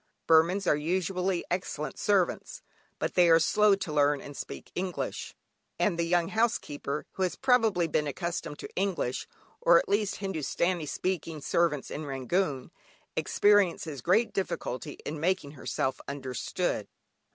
[0.27, 2.63] Burmans are usually excellent servants,
[2.97, 5.35] but they are slow to learn to speak English,
[5.77, 9.27] and the young housekeeper, who has probably been accustomed to English,
[9.61, 12.71] or at least Hindustani speaking servants in Rangoon,
[13.15, 16.87] experiences great difficulty in making herself understood.